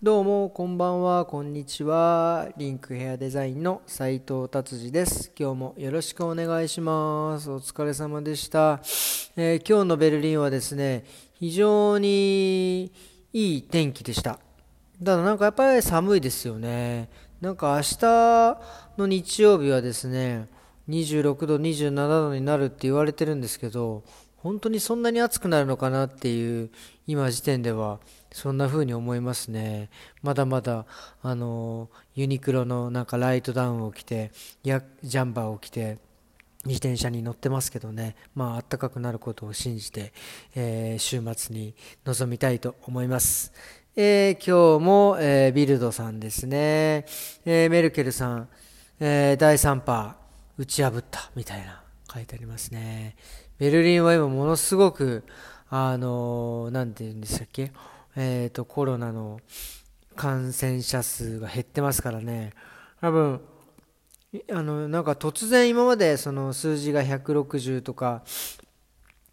[0.00, 2.50] どうも、こんばんは、こんにちは。
[2.56, 5.32] リンクヘアデザインの斉藤達治です。
[5.36, 7.50] 今日もよろしくお願いします。
[7.50, 8.80] お疲れ様でした。
[9.34, 12.92] えー、今日のベルリンはですね、非常に
[13.32, 14.38] いい天気でした。
[15.04, 17.08] ただなんかやっぱり寒いですよね。
[17.40, 18.60] なんか明日
[18.98, 20.46] の日曜日はですね、
[20.88, 24.04] 26度、27度になるって言われてるんですけど、
[24.48, 26.70] 本当にそんなに暑くなるのかなっていう
[27.06, 28.00] 今時点では
[28.32, 29.90] そんな風に思いますね。
[30.22, 30.86] まだまだ
[31.22, 34.32] あのユニクロのなんかライトダウンを着て
[34.64, 35.98] やジャンバーを着て
[36.64, 38.16] 自転車に乗ってますけどね。
[38.34, 40.14] まあ暖かくなることを信じて、
[40.54, 41.74] えー、週末に
[42.06, 43.52] 臨みたいと思います。
[43.96, 47.04] えー、今日も、えー、ビルドさんですね、
[47.44, 48.48] え、メルケルさん、
[48.98, 50.16] え第3波
[50.56, 53.14] 打ち破ったみたいな書いてありますね。
[53.58, 55.24] ベルリンは今ものすごく、
[55.68, 57.72] あの、なんて言うんでしたっけ、
[58.14, 59.40] えっ、ー、と、コロナの
[60.14, 62.52] 感染者数が減ってますからね、
[63.00, 63.40] 多分、
[64.52, 68.22] あの、なんか突然今までその数字が160とか、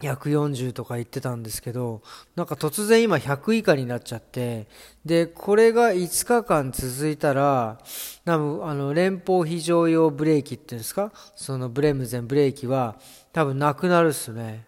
[0.01, 2.01] 140とか言ってたんですけど、
[2.35, 4.67] なんか突然今100以下になっちゃって、
[5.05, 7.79] で、これが5日間続いたら、
[8.25, 11.13] 多分あの、連邦非常用ブレーキっていうんですか？
[11.35, 12.97] そのブレムゼンブレーキは
[13.31, 14.65] 多分なくなるっすね。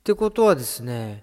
[0.00, 1.22] ってことはですね、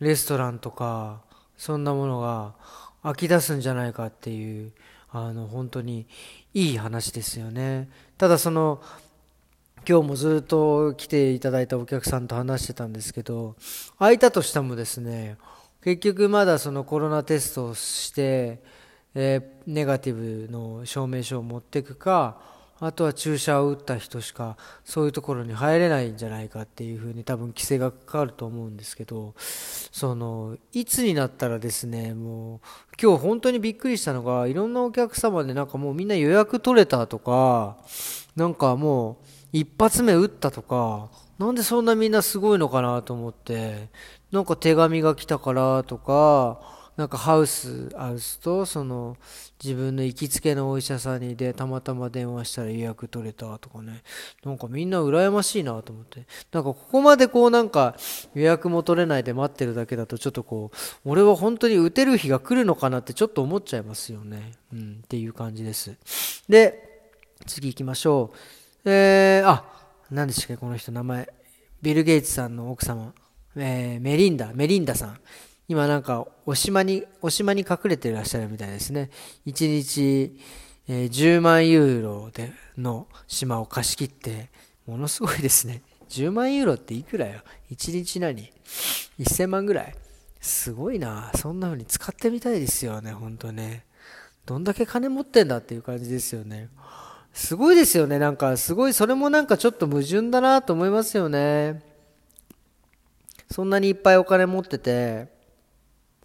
[0.00, 1.22] レストランとか、
[1.56, 2.54] そんなものが
[3.02, 4.72] 飽き出すんじゃないかっていう、
[5.10, 6.06] あの、本当に
[6.54, 7.88] いい話ですよね。
[8.18, 8.82] ただその、
[9.84, 13.56] 今日もずっと来ていただいたお客さんと話してたんですけど、
[13.98, 15.38] 空いたとしてもですね、
[15.82, 18.62] 結局まだそのコロナテストをして、
[19.16, 22.40] えー、ネガティブの証明書を持っていくか、
[22.78, 32.60] あとは注射を打った人しかそういうところに入れないんじゃないかっていうふうに多分規制がかかると思うんですけど、その、いつになったらですね、もう、
[33.02, 37.78] 今日本当にびっくりしたのが、いろんなお客様でなんかもうみんな予約取れたとか、
[38.36, 43.88] なんかもう、一発目打ったとか、なんでそんなみんなすごいのかなと思って、
[44.30, 46.60] なんか手紙が来たからとか、
[46.96, 49.16] なんかハウス、ハウスと、その、
[49.62, 54.02] 自分の行きつけのお医者さんにで、たまたま電話したら予約取れたとかね。
[54.44, 56.26] なんかみんな羨ましいなと思って。
[56.52, 57.96] なんかここまでこうなんか
[58.34, 64.52] 予約も取れないで待ってるだけだとちょっとこう、俺は本当に打てる日が来るのかなってちょっと思っちゃいますよね。
[64.72, 65.96] うん、っていう感じです。
[66.48, 67.08] で、
[67.46, 68.61] 次行きましょう。
[68.84, 69.64] えー、あ、
[70.10, 71.32] 何でしたっけ、この人、名前。
[71.82, 73.14] ビル・ゲイツさんの奥様、
[73.54, 75.20] えー、メリンダ、メリンダさん。
[75.68, 79.10] 今なんか、お島に、お島に隠れていらっしゃるみたいですね。
[79.46, 80.36] 1日、
[80.88, 84.50] えー、10万ユーロでの島を貸し切って、
[84.84, 85.82] ものすごいですね。
[86.08, 88.52] 10万ユーロっていくらよ ?1 日何
[89.20, 89.94] ?1000 万ぐらい
[90.40, 91.30] すごいな。
[91.36, 93.84] そんな風に使ってみたいですよね、ほんとね。
[94.44, 96.68] どんだけ金持ってんだっていう感じですよね。
[97.32, 98.18] すごいですよね。
[98.18, 101.82] なんか、すごい、それもなんかちょっと矛盾だなと思いますよね。
[103.50, 105.28] そんなにいっぱいお金持ってて、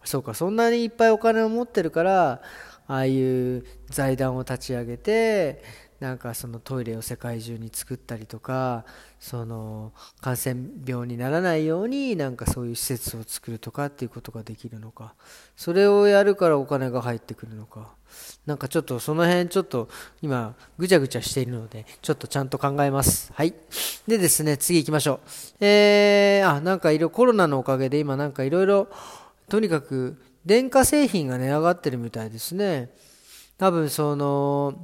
[0.04, 2.42] そうか、そんなにいっぱいお金を持ってるから、
[2.88, 5.62] ああいう財団を立ち上げて、
[6.00, 8.86] なんかそのトイレを世界中に作ったりとか
[9.20, 15.16] その感染病にならないようになんかそういう施設を作るとかっていうことができるのか。
[15.56, 17.96] それをやるからお金が入ってくるのか。
[18.46, 19.90] なんかちょっとその辺ちょっと
[20.22, 23.32] 今ぐちゃぐちゃしているのでちょっとちゃんと考えます。
[23.34, 23.54] はい。
[24.08, 25.20] でですね次行きましょ
[25.62, 25.66] う。
[25.66, 28.88] えー、あなんかいろコロナのおかげで今なんかいろいろ
[29.50, 32.92] とにかく電化製品が値上がってるみたいですね。
[33.58, 34.76] 多分その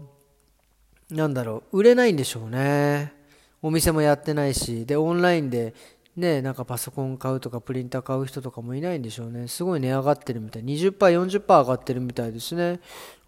[1.14, 3.14] なんだろう、売れないんでしょうね。
[3.62, 5.74] お店もやってないし、で、オンラインで、
[6.16, 9.48] ね、なんかパソコン買うとかプリンター買う人とかもいないんでしょうね。
[9.48, 10.64] すごい値上がってるみたい。
[10.64, 12.80] 20%、40%上がってるみたいですね。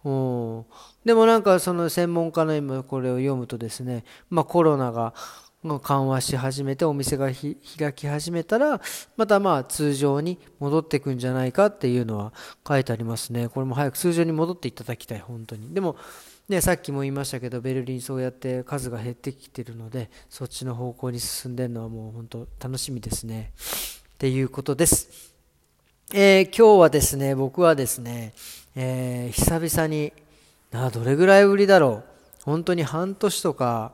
[0.04, 0.64] うん。
[1.04, 5.14] でもなんかその専門家の今これを読むとですね、まあコロナが
[5.64, 8.80] 緩和し始めてお店が開き始めたら
[9.16, 12.32] またまあ通常に戻っていくんじゃないかっていうのは
[12.66, 13.48] 書いてありますね。
[13.48, 15.74] これも早く通常に戻っていただきたい、本当に。
[15.74, 15.96] でも
[16.48, 23.52] ね、さっきも言いましたけどベルリンそうやって数が減ってきてるのでそっちの方向に進んでるのはもう本当楽しみですね。
[24.14, 25.34] っていうことです、
[26.14, 28.32] えー、今日はですね僕はですね、
[28.76, 30.12] えー、久々に
[30.70, 32.16] などれぐらいぶりだろう。
[32.44, 33.92] 本当に半年とか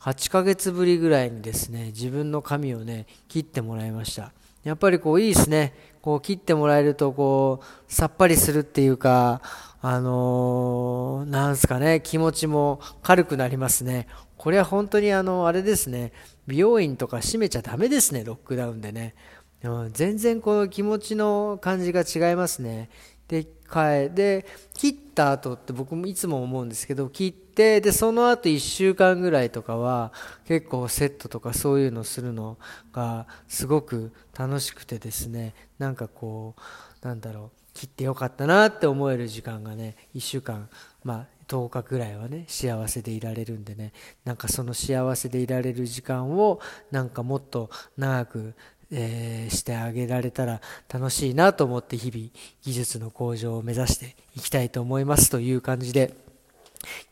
[0.00, 4.32] 8ヶ月ぶりぐらいにですね自分の髪をね切ってもらいました。
[4.64, 9.40] やっぱりこういいですねこう切ってもらえるとこうさっぱりするっていうか
[9.84, 14.06] あのー、なんすかね、気持ちも軽くなりますね。
[14.36, 16.12] これは本当にあの、あれですね、
[16.46, 19.16] 美容院とか閉めちゃダメですね、ロックダウンでね。
[19.64, 22.90] うん全然この気持ちの感じが違いますね。
[23.26, 30.12] で変えで切った後って僕もいつも思うんですけど切ってでその後1週間ぐらいとかは
[30.46, 32.58] 結構セットとかそういうのするの
[32.92, 36.54] がすごく楽しくてですねなんかこ
[37.02, 40.68] うなんだろう切ってよかったなって思える時間がね1週間
[41.04, 43.92] まあ10日ぐらいはね幸せでいられるんでね
[44.24, 46.60] なんかその幸せでいられる時間を
[46.90, 48.54] なんかもっと長く
[48.94, 50.60] えー、してあげられたら
[50.92, 52.28] 楽しいなと思って日々
[52.62, 56.31] 技術の向上を目指していきたいと思いますという感じで。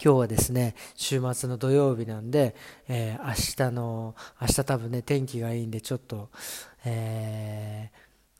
[0.02, 2.54] 今日はですね週末の土曜日なんで、
[2.88, 6.30] えー、明日の明日多分ね天気がいいんでちょっと、
[6.84, 7.90] え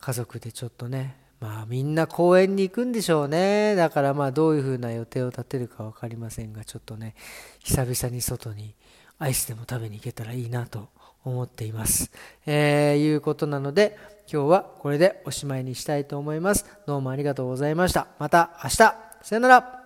[0.00, 7.14] ー、家族でちょっとねまあみんな公園に行くんでしょうねだからまあどういう風な予定を立てるか分かりませんがちょっとね
[7.62, 8.74] 久々に外に
[9.18, 10.88] アイスでも食べに行けたらいいなと
[11.24, 12.10] 思っています。
[12.46, 13.98] えー、いうことなので、
[14.32, 16.64] 今日はこれでおしまいにしたいと思います。
[16.86, 18.08] どうもありがとうございました。
[18.18, 18.96] また明日、さ
[19.32, 19.79] よなら。